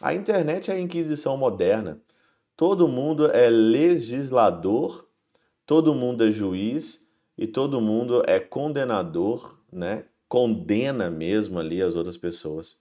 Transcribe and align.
A 0.00 0.14
internet 0.14 0.70
é 0.70 0.74
a 0.74 0.80
Inquisição 0.80 1.36
moderna. 1.36 2.00
Todo 2.56 2.86
mundo 2.86 3.28
é 3.32 3.50
legislador, 3.50 5.08
todo 5.66 5.92
mundo 5.92 6.24
é 6.24 6.30
juiz 6.30 7.04
e 7.36 7.48
todo 7.48 7.80
mundo 7.80 8.22
é 8.24 8.38
condenador, 8.38 9.58
né? 9.72 10.04
Condena 10.28 11.10
mesmo 11.10 11.58
ali 11.58 11.82
as 11.82 11.96
outras 11.96 12.16
pessoas. 12.16 12.76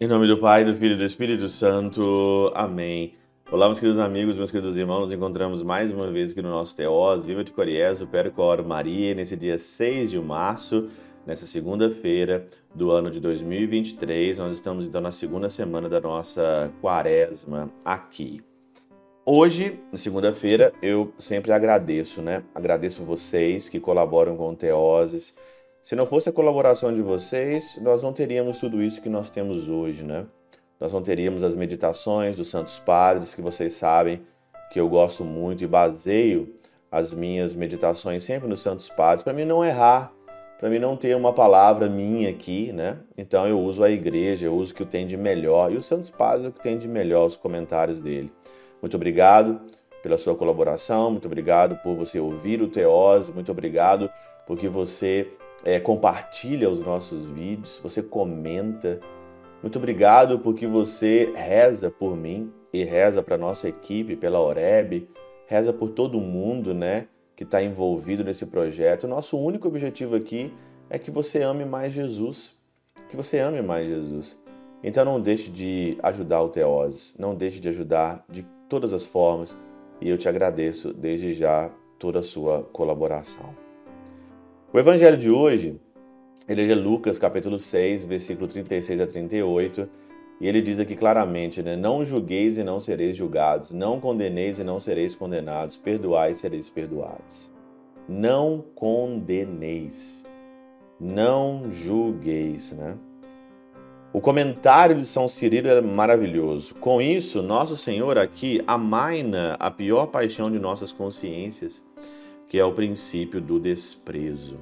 Em 0.00 0.06
nome 0.06 0.28
do 0.28 0.38
Pai, 0.38 0.64
do 0.64 0.74
Filho 0.76 0.94
e 0.94 0.98
do 0.98 1.04
Espírito 1.04 1.48
Santo. 1.48 2.52
Amém. 2.54 3.21
Olá, 3.52 3.66
meus 3.66 3.78
queridos 3.78 4.00
amigos, 4.00 4.34
meus 4.34 4.50
queridos 4.50 4.78
irmãos, 4.78 5.00
nos 5.02 5.12
encontramos 5.12 5.62
mais 5.62 5.90
uma 5.90 6.10
vez 6.10 6.32
aqui 6.32 6.40
no 6.40 6.48
nosso 6.48 6.74
Teós, 6.74 7.22
Viva 7.22 7.44
de 7.44 7.52
Coriés, 7.52 8.00
o 8.00 8.06
Percor 8.06 8.66
Maria, 8.66 9.14
nesse 9.14 9.36
dia 9.36 9.58
6 9.58 10.10
de 10.10 10.18
março, 10.18 10.88
nessa 11.26 11.44
segunda-feira 11.44 12.46
do 12.74 12.90
ano 12.90 13.10
de 13.10 13.20
2023. 13.20 14.38
Nós 14.38 14.54
estamos 14.54 14.86
então 14.86 15.02
na 15.02 15.12
segunda 15.12 15.50
semana 15.50 15.86
da 15.86 16.00
nossa 16.00 16.72
quaresma 16.80 17.70
aqui. 17.84 18.42
Hoje, 19.22 19.78
segunda-feira, 19.96 20.72
eu 20.80 21.12
sempre 21.18 21.52
agradeço, 21.52 22.22
né? 22.22 22.42
Agradeço 22.54 23.04
vocês 23.04 23.68
que 23.68 23.78
colaboram 23.78 24.34
com 24.34 24.48
o 24.48 24.56
Teoses, 24.56 25.34
se 25.82 25.94
não 25.94 26.06
fosse 26.06 26.26
a 26.26 26.32
colaboração 26.32 26.94
de 26.94 27.02
vocês, 27.02 27.78
nós 27.82 28.02
não 28.02 28.14
teríamos 28.14 28.58
tudo 28.58 28.82
isso 28.82 29.02
que 29.02 29.10
nós 29.10 29.28
temos 29.28 29.68
hoje, 29.68 30.02
né? 30.04 30.24
Nós 30.82 30.92
não 30.92 31.00
teríamos 31.00 31.44
as 31.44 31.54
meditações 31.54 32.34
dos 32.34 32.48
Santos 32.48 32.80
Padres, 32.80 33.36
que 33.36 33.40
vocês 33.40 33.74
sabem 33.74 34.20
que 34.68 34.80
eu 34.80 34.88
gosto 34.88 35.24
muito 35.24 35.62
e 35.62 35.66
baseio 35.68 36.56
as 36.90 37.12
minhas 37.12 37.54
meditações 37.54 38.24
sempre 38.24 38.48
nos 38.48 38.62
Santos 38.62 38.88
Padres, 38.88 39.22
para 39.22 39.32
mim 39.32 39.44
não 39.44 39.64
errar, 39.64 40.12
para 40.58 40.68
mim 40.68 40.80
não 40.80 40.96
ter 40.96 41.14
uma 41.14 41.32
palavra 41.32 41.88
minha 41.88 42.28
aqui, 42.28 42.72
né? 42.72 42.98
Então 43.16 43.46
eu 43.46 43.60
uso 43.60 43.84
a 43.84 43.90
igreja, 43.92 44.46
eu 44.46 44.56
uso 44.56 44.72
o 44.72 44.74
que 44.74 44.84
tem 44.84 45.06
de 45.06 45.16
melhor, 45.16 45.70
e 45.70 45.76
os 45.76 45.86
Santos 45.86 46.10
Padres 46.10 46.46
é 46.46 46.48
o 46.48 46.52
que 46.52 46.60
tem 46.60 46.76
de 46.76 46.88
melhor, 46.88 47.26
os 47.26 47.36
comentários 47.36 48.00
dele. 48.00 48.32
Muito 48.80 48.96
obrigado 48.96 49.60
pela 50.02 50.18
sua 50.18 50.34
colaboração, 50.34 51.12
muito 51.12 51.26
obrigado 51.26 51.76
por 51.76 51.94
você 51.94 52.18
ouvir 52.18 52.60
o 52.60 52.66
Teose, 52.66 53.30
muito 53.30 53.52
obrigado 53.52 54.10
porque 54.48 54.66
você 54.68 55.30
é, 55.64 55.78
compartilha 55.78 56.68
os 56.68 56.80
nossos 56.80 57.30
vídeos, 57.30 57.78
você 57.80 58.02
comenta. 58.02 58.98
Muito 59.62 59.78
obrigado 59.78 60.40
porque 60.40 60.66
você 60.66 61.32
reza 61.36 61.88
por 61.88 62.16
mim 62.16 62.52
e 62.72 62.82
reza 62.82 63.22
para 63.22 63.38
nossa 63.38 63.68
equipe, 63.68 64.16
pela 64.16 64.40
Oreb, 64.40 65.08
reza 65.46 65.72
por 65.72 65.90
todo 65.90 66.20
mundo, 66.20 66.74
né, 66.74 67.06
que 67.36 67.44
está 67.44 67.62
envolvido 67.62 68.24
nesse 68.24 68.44
projeto. 68.44 69.06
Nosso 69.06 69.38
único 69.38 69.68
objetivo 69.68 70.16
aqui 70.16 70.52
é 70.90 70.98
que 70.98 71.12
você 71.12 71.42
ame 71.42 71.64
mais 71.64 71.92
Jesus, 71.92 72.56
que 73.08 73.16
você 73.16 73.38
ame 73.38 73.62
mais 73.62 73.86
Jesus. 73.86 74.40
Então 74.82 75.04
não 75.04 75.20
deixe 75.20 75.48
de 75.48 75.96
ajudar 76.02 76.42
o 76.42 76.48
Teoses, 76.48 77.14
não 77.16 77.32
deixe 77.32 77.60
de 77.60 77.68
ajudar 77.68 78.24
de 78.28 78.42
todas 78.68 78.92
as 78.92 79.06
formas 79.06 79.56
e 80.00 80.08
eu 80.08 80.18
te 80.18 80.28
agradeço 80.28 80.92
desde 80.92 81.32
já 81.32 81.70
toda 82.00 82.18
a 82.18 82.22
sua 82.22 82.64
colaboração. 82.64 83.54
O 84.72 84.78
evangelho 84.78 85.16
de 85.16 85.30
hoje, 85.30 85.80
ele 86.48 86.70
é 86.70 86.74
Lucas, 86.74 87.18
capítulo 87.18 87.58
6, 87.58 88.04
versículo 88.04 88.48
36 88.48 89.00
a 89.00 89.06
38, 89.06 89.88
e 90.40 90.48
ele 90.48 90.60
diz 90.60 90.78
aqui 90.78 90.96
claramente, 90.96 91.62
né? 91.62 91.76
Não 91.76 92.04
julgueis 92.04 92.58
e 92.58 92.64
não 92.64 92.80
sereis 92.80 93.16
julgados, 93.16 93.70
não 93.70 94.00
condeneis 94.00 94.58
e 94.58 94.64
não 94.64 94.80
sereis 94.80 95.14
condenados, 95.14 95.76
perdoai 95.76 96.32
e 96.32 96.34
sereis 96.34 96.68
perdoados. 96.68 97.50
Não 98.08 98.64
condeneis, 98.74 100.26
não 100.98 101.70
julgueis, 101.70 102.72
né? 102.72 102.96
O 104.12 104.20
comentário 104.20 104.96
de 104.96 105.06
São 105.06 105.26
Cirilo 105.26 105.68
é 105.68 105.80
maravilhoso. 105.80 106.74
Com 106.74 107.00
isso, 107.00 107.40
nosso 107.40 107.76
Senhor 107.76 108.18
aqui 108.18 108.60
amaina 108.66 109.56
a 109.58 109.70
pior 109.70 110.06
paixão 110.08 110.50
de 110.50 110.58
nossas 110.58 110.92
consciências, 110.92 111.80
que 112.46 112.58
é 112.58 112.64
o 112.64 112.72
princípio 112.72 113.40
do 113.40 113.58
desprezo. 113.58 114.58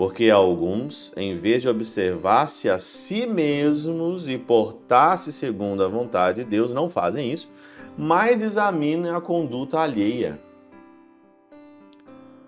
Porque 0.00 0.30
alguns, 0.30 1.12
em 1.14 1.36
vez 1.36 1.60
de 1.60 1.68
observar-se 1.68 2.70
a 2.70 2.78
si 2.78 3.26
mesmos 3.26 4.30
e 4.30 4.38
portar-se 4.38 5.30
segundo 5.30 5.84
a 5.84 5.88
vontade 5.88 6.42
de 6.42 6.48
Deus, 6.48 6.72
não 6.72 6.88
fazem 6.88 7.30
isso, 7.30 7.50
mas 7.98 8.40
examinam 8.40 9.14
a 9.14 9.20
conduta 9.20 9.78
alheia. 9.78 10.40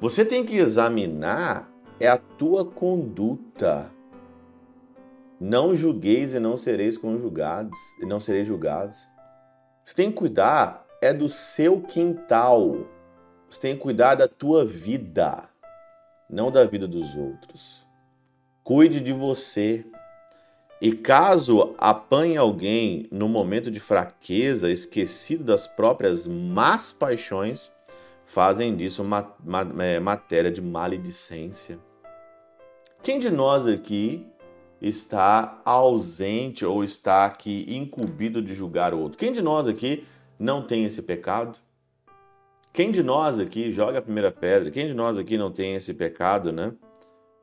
Você 0.01 0.25
tem 0.25 0.47
que 0.47 0.57
examinar 0.57 1.71
é 2.01 2.09
a 2.09 2.17
tua 2.17 2.65
conduta. 2.65 3.93
Não 5.39 5.77
julgueis 5.77 6.33
e 6.33 6.41
não 6.41 6.57
sereis 6.57 6.97
conjugados, 6.97 7.77
e 8.01 8.07
não 8.07 8.19
sereis 8.19 8.49
julgados. 8.49 9.07
Você 9.85 9.95
tem 9.95 10.11
que 10.11 10.17
cuidar 10.17 10.87
é 11.03 11.13
do 11.13 11.29
seu 11.29 11.83
quintal. 11.83 12.87
Você 13.51 13.61
tem 13.61 13.75
que 13.75 13.83
cuidar 13.83 14.15
da 14.15 14.27
tua 14.27 14.65
vida, 14.65 15.52
não 16.33 16.51
da 16.51 16.65
vida 16.65 16.89
dos 16.89 17.15
outros. 17.15 17.85
Cuide 18.65 19.01
de 19.01 19.13
você. 19.13 19.85
E 20.81 20.91
caso 20.91 21.75
apanhe 21.79 22.37
alguém 22.37 23.07
no 23.13 23.29
momento 23.29 23.71
de 23.71 23.79
fraqueza, 23.79 24.69
esquecido 24.69 25.45
das 25.45 25.65
próprias 25.65 26.27
más 26.27 26.91
paixões, 26.91 27.71
fazem 28.27 28.75
disso 28.75 29.03
uma, 29.03 29.33
uma 29.45 29.85
é, 29.85 30.01
matéria 30.01 30.51
de 30.51 30.61
maledicência. 30.61 31.79
Quem 33.01 33.21
de 33.21 33.31
nós 33.31 33.65
aqui 33.67 34.27
está 34.81 35.61
ausente 35.65 36.65
ou 36.65 36.83
está 36.83 37.27
aqui 37.27 37.65
incumbido 37.69 38.43
de 38.43 38.55
julgar 38.55 38.93
o 38.93 38.99
outro? 38.99 39.19
Quem 39.19 39.31
de 39.31 39.43
nós 39.43 39.69
aqui 39.69 40.05
não 40.37 40.67
tem 40.67 40.85
esse 40.85 41.03
pecado? 41.03 41.61
Quem 42.73 42.91
de 42.91 43.03
nós 43.03 43.39
aqui 43.39 43.71
joga 43.71 43.99
a 43.99 44.03
primeira 44.03 44.31
pedra? 44.31 44.71
Quem 44.71 44.87
de 44.87 44.95
nós 44.95 45.19
aqui 45.19 45.37
não 45.37 45.53
tem 45.53 45.75
esse 45.75 45.93
pecado, 45.93 46.51
né? 46.51 46.73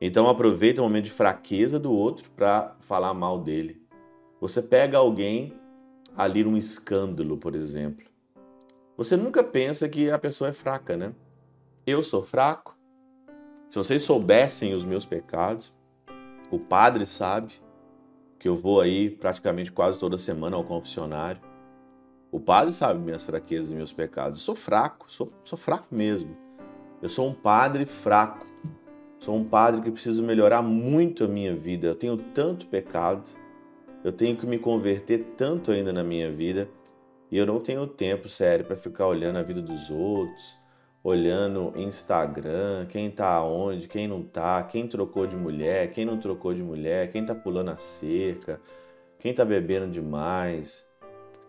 Então 0.00 0.28
aproveita 0.28 0.80
o 0.80 0.84
momento 0.84 1.04
de 1.04 1.12
fraqueza 1.12 1.78
do 1.78 1.92
outro 1.92 2.28
para 2.30 2.74
falar 2.80 3.14
mal 3.14 3.38
dele. 3.38 3.80
Você 4.40 4.60
pega 4.60 4.98
alguém 4.98 5.52
ali 6.16 6.42
num 6.42 6.56
escândalo, 6.56 7.36
por 7.36 7.54
exemplo. 7.54 8.04
Você 8.96 9.16
nunca 9.16 9.44
pensa 9.44 9.88
que 9.88 10.10
a 10.10 10.18
pessoa 10.18 10.50
é 10.50 10.52
fraca, 10.52 10.96
né? 10.96 11.12
Eu 11.86 12.02
sou 12.02 12.24
fraco. 12.24 12.76
Se 13.68 13.78
vocês 13.78 14.02
soubessem 14.02 14.74
os 14.74 14.84
meus 14.84 15.06
pecados, 15.06 15.72
o 16.50 16.58
padre 16.58 17.06
sabe 17.06 17.52
que 18.36 18.48
eu 18.48 18.56
vou 18.56 18.80
aí 18.80 19.08
praticamente 19.08 19.70
quase 19.70 19.96
toda 20.00 20.18
semana 20.18 20.56
ao 20.56 20.64
confessionário. 20.64 21.40
O 22.32 22.38
padre 22.38 22.72
sabe 22.72 23.00
minhas 23.00 23.24
fraquezas 23.24 23.72
e 23.72 23.74
meus 23.74 23.92
pecados. 23.92 24.38
Eu 24.38 24.44
sou 24.44 24.54
fraco, 24.54 25.10
sou, 25.10 25.32
sou 25.42 25.58
fraco 25.58 25.88
mesmo. 25.90 26.36
Eu 27.02 27.08
sou 27.08 27.28
um 27.28 27.34
padre 27.34 27.84
fraco. 27.84 28.46
Sou 29.18 29.34
um 29.34 29.44
padre 29.44 29.80
que 29.80 29.90
preciso 29.90 30.22
melhorar 30.22 30.62
muito 30.62 31.24
a 31.24 31.28
minha 31.28 31.56
vida. 31.56 31.88
Eu 31.88 31.94
tenho 31.96 32.16
tanto 32.16 32.66
pecado. 32.68 33.28
Eu 34.04 34.12
tenho 34.12 34.36
que 34.36 34.46
me 34.46 34.58
converter 34.58 35.34
tanto 35.36 35.72
ainda 35.72 35.92
na 35.92 36.04
minha 36.04 36.30
vida. 36.30 36.68
E 37.32 37.36
eu 37.36 37.44
não 37.44 37.58
tenho 37.58 37.84
tempo, 37.86 38.28
sério, 38.28 38.64
para 38.64 38.76
ficar 38.76 39.08
olhando 39.08 39.38
a 39.38 39.42
vida 39.42 39.60
dos 39.60 39.90
outros, 39.90 40.56
olhando 41.02 41.72
Instagram, 41.76 42.86
quem 42.88 43.10
tá 43.10 43.34
aonde, 43.34 43.88
quem 43.88 44.06
não 44.06 44.22
tá, 44.22 44.62
quem 44.62 44.86
trocou 44.86 45.26
de 45.26 45.36
mulher, 45.36 45.90
quem 45.90 46.04
não 46.04 46.18
trocou 46.18 46.54
de 46.54 46.62
mulher, 46.62 47.10
quem 47.10 47.24
tá 47.24 47.34
pulando 47.34 47.70
a 47.70 47.76
cerca, 47.76 48.60
quem 49.18 49.32
tá 49.32 49.44
bebendo 49.44 49.88
demais 49.88 50.84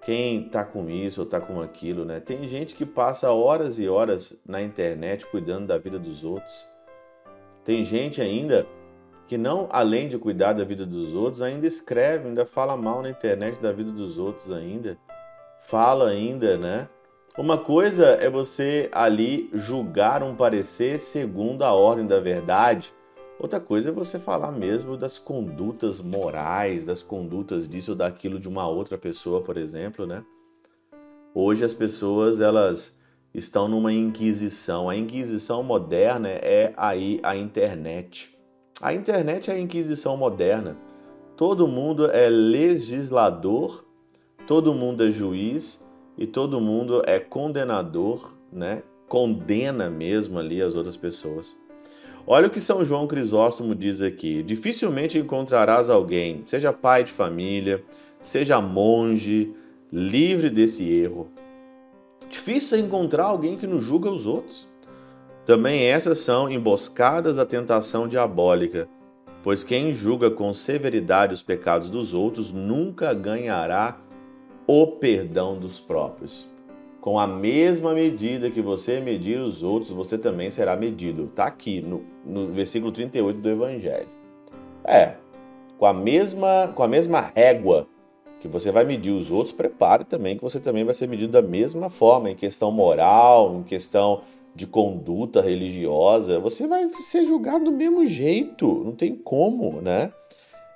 quem 0.02 0.50
tá 0.50 0.66
com 0.66 0.90
isso 0.90 1.22
ou 1.22 1.28
tá 1.28 1.40
com 1.40 1.62
aquilo, 1.62 2.04
né? 2.04 2.20
Tem 2.20 2.46
gente 2.48 2.74
que 2.76 2.86
passa 2.86 3.32
horas 3.32 3.78
e 3.78 3.88
horas 3.88 4.36
na 4.46 4.62
internet 4.62 5.26
cuidando 5.28 5.68
da 5.68 5.78
vida 5.78 6.00
dos 6.00 6.24
outros. 6.24 6.68
Tem 7.64 7.84
gente 7.84 8.22
ainda 8.22 8.66
que 9.28 9.38
não, 9.38 9.70
além 9.72 10.10
de 10.10 10.18
cuidar 10.18 10.54
da 10.54 10.64
vida 10.64 10.86
dos 10.86 11.14
outros, 11.14 11.42
ainda 11.42 11.66
escreve, 11.66 12.28
ainda 12.28 12.46
fala 12.46 12.76
mal 12.76 13.02
na 13.02 13.10
internet 13.10 13.62
da 13.62 13.72
vida 13.72 13.92
dos 13.92 14.18
outros 14.18 14.52
ainda. 14.52 14.98
Fala 15.62 16.10
ainda, 16.10 16.58
né? 16.58 16.90
Uma 17.38 17.58
coisa 17.58 18.08
é 18.20 18.30
você 18.30 18.90
ali 18.92 19.50
julgar 19.54 20.22
um 20.22 20.36
parecer 20.36 21.00
segundo 21.00 21.64
a 21.64 21.72
ordem 21.72 22.06
da 22.06 22.20
verdade, 22.20 22.94
Outra 23.42 23.60
coisa 23.60 23.90
é 23.90 23.92
você 23.92 24.20
falar 24.20 24.52
mesmo 24.52 24.96
das 24.96 25.18
condutas 25.18 26.00
morais, 26.00 26.86
das 26.86 27.02
condutas 27.02 27.68
disso 27.68 27.94
ou 27.94 27.98
daquilo 27.98 28.40
de 28.40 28.48
uma 28.48 28.68
outra 28.68 29.00
pessoa, 29.00 29.42
por 29.42 29.58
exemplo, 29.58 30.06
né? 30.06 30.24
Hoje 31.34 31.66
as 31.66 31.74
pessoas 31.74 32.40
elas 32.40 32.96
estão 33.34 33.68
numa 33.68 33.92
inquisição. 33.92 34.88
A 34.88 34.96
inquisição 34.96 35.64
moderna 35.64 36.30
é 36.30 36.72
aí 36.78 37.20
a 37.24 37.36
internet. 37.36 38.38
A 38.80 38.94
internet 38.94 39.50
é 39.50 39.56
a 39.56 39.60
inquisição 39.60 40.16
moderna. 40.16 40.78
Todo 41.36 41.68
mundo 41.68 42.12
é 42.12 42.30
legislador, 42.30 43.84
todo 44.46 44.72
mundo 44.72 45.04
é 45.04 45.10
juiz 45.10 45.84
e 46.16 46.28
todo 46.28 46.62
mundo 46.62 47.02
é 47.08 47.18
condenador, 47.20 48.36
né? 48.54 48.84
condena 49.10 49.90
mesmo 49.90 50.38
ali 50.38 50.62
as 50.62 50.76
outras 50.76 50.96
pessoas. 50.96 51.60
Olha 52.26 52.48
o 52.48 52.50
que 52.50 52.62
São 52.62 52.86
João 52.86 53.08
Crisóstomo 53.08 53.74
diz 53.74 54.02
aqui: 54.02 54.44
dificilmente 54.44 55.18
encontrarás 55.18 55.90
alguém, 55.90 56.44
seja 56.46 56.72
pai 56.72 57.04
de 57.04 57.12
família, 57.12 57.84
seja 58.22 58.62
monge, 58.62 59.54
livre 59.92 60.50
desse 60.50 60.88
erro. 60.88 61.30
Difícil 62.30 62.78
é 62.78 62.82
encontrar 62.82 63.26
alguém 63.26 63.58
que 63.58 63.68
não 63.68 63.82
julga 63.82 64.10
os 64.10 64.26
outros. 64.26 64.70
Também 65.46 65.84
essas 65.84 66.20
são 66.20 66.50
emboscadas 66.50 67.36
da 67.36 67.46
tentação 67.46 68.08
diabólica, 68.08 68.88
pois 69.44 69.64
quem 69.64 69.92
julga 69.92 70.30
com 70.30 70.54
severidade 70.54 71.34
os 71.34 71.42
pecados 71.42 71.90
dos 71.90 72.14
outros 72.14 72.54
nunca 72.54 73.14
ganhará 73.14 74.00
o 74.68 74.88
perdão 74.88 75.60
dos 75.60 75.80
próprios. 75.80 76.48
Com 77.02 77.18
a 77.18 77.26
mesma 77.26 77.96
medida 77.96 78.52
que 78.52 78.62
você 78.62 79.00
medir 79.00 79.40
os 79.40 79.64
outros, 79.64 79.92
você 79.92 80.20
também 80.20 80.52
será 80.52 80.78
medido. 80.78 81.26
Está 81.26 81.46
aqui 81.46 81.82
no, 81.82 82.04
no 82.24 82.54
versículo 82.54 82.92
38 82.92 83.40
do 83.40 83.50
Evangelho. 83.50 84.08
É, 84.86 85.16
com 85.80 85.88
a 85.88 85.94
mesma, 85.94 86.72
com 86.76 86.84
a 86.84 86.88
mesma 86.88 87.20
régua 87.36 87.88
que 88.40 88.48
você 88.48 88.72
vai 88.72 88.84
medir 88.84 89.12
os 89.12 89.32
outros, 89.32 89.52
prepare 89.52 90.04
também 90.04 90.36
que 90.36 90.44
você 90.44 90.60
também 90.60 90.84
vai 90.84 90.94
ser 90.94 91.08
medido 91.08 91.32
da 91.32 91.42
mesma 91.42 91.90
forma, 91.90 92.30
em 92.30 92.36
questão 92.36 92.72
moral, 92.72 93.56
em 93.56 93.64
questão 93.64 94.22
de 94.54 94.68
conduta 94.68 95.42
religiosa, 95.42 96.40
você 96.40 96.68
vai 96.68 96.88
ser 96.90 97.26
julgado 97.26 97.66
do 97.66 97.72
mesmo 97.72 98.06
jeito, 98.06 98.84
não 98.84 98.92
tem 98.92 99.16
como, 99.16 99.82
né? 99.82 100.12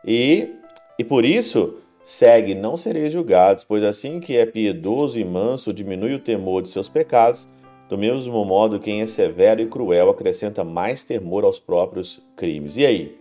E, 0.04 0.50
e 0.98 1.04
por 1.04 1.26
isso, 1.26 1.76
segue: 2.06 2.54
Não 2.54 2.78
sereis 2.78 3.12
julgados, 3.12 3.66
pois 3.66 3.84
assim 3.84 4.22
que 4.22 4.38
é 4.38 4.46
piedoso 4.46 5.20
e 5.20 5.26
manso 5.26 5.74
diminui 5.74 6.14
o 6.14 6.20
temor 6.20 6.62
de 6.62 6.70
seus 6.70 6.88
pecados, 6.88 7.50
do 7.90 7.98
mesmo 7.98 8.46
modo 8.46 8.80
quem 8.80 9.02
é 9.02 9.08
severo 9.08 9.62
e 9.62 9.66
cruel 9.66 10.10
acrescenta 10.10 10.64
mais 10.64 11.04
temor 11.04 11.44
aos 11.44 11.60
próprios 11.60 12.24
crimes. 12.36 12.78
E 12.78 12.86
aí? 12.86 13.18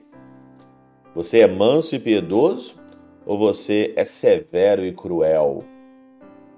Você 1.14 1.40
é 1.40 1.46
manso 1.46 1.96
e 1.96 1.98
piedoso 1.98 2.76
ou 3.26 3.38
você 3.38 3.92
é 3.96 4.04
severo 4.04 4.84
e 4.84 4.92
cruel? 4.92 5.64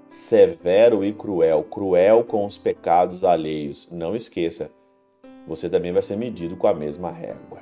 Severo 0.09 1.03
e 1.03 1.13
cruel, 1.13 1.63
cruel 1.63 2.23
com 2.23 2.45
os 2.45 2.57
pecados 2.57 3.23
alheios. 3.23 3.87
Não 3.91 4.15
esqueça, 4.15 4.71
você 5.45 5.69
também 5.69 5.91
vai 5.91 6.01
ser 6.01 6.17
medido 6.17 6.55
com 6.55 6.67
a 6.67 6.73
mesma 6.73 7.11
régua. 7.11 7.61